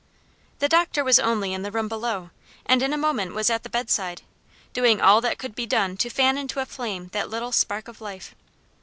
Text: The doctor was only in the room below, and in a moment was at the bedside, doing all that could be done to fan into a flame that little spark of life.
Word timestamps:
The 0.57 0.67
doctor 0.67 1.03
was 1.03 1.19
only 1.19 1.53
in 1.53 1.61
the 1.61 1.69
room 1.69 1.87
below, 1.87 2.31
and 2.65 2.81
in 2.81 2.91
a 2.91 2.97
moment 2.97 3.35
was 3.35 3.51
at 3.51 3.61
the 3.61 3.69
bedside, 3.69 4.23
doing 4.73 4.99
all 4.99 5.21
that 5.21 5.37
could 5.37 5.53
be 5.53 5.67
done 5.67 5.95
to 5.97 6.09
fan 6.09 6.39
into 6.39 6.59
a 6.59 6.65
flame 6.65 7.09
that 7.13 7.29
little 7.29 7.51
spark 7.51 7.87
of 7.87 8.01
life. 8.01 8.33